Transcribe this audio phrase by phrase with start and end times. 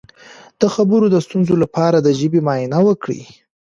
[0.59, 3.21] د خبرو د ستونزې لپاره د ژبې معاینه وکړئ